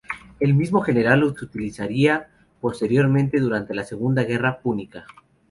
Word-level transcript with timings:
El 0.39 0.55
mismo 0.55 0.81
general 0.81 1.19
los 1.19 1.39
utilizaría 1.43 2.27
posteriormente 2.59 3.39
durante 3.39 3.75
la 3.75 3.83
segunda 3.83 4.23
guerra 4.23 4.59
púnica. 4.59 5.05